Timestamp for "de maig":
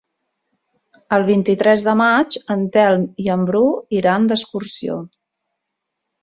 1.87-2.37